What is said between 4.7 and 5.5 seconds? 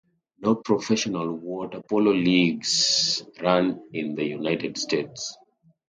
States.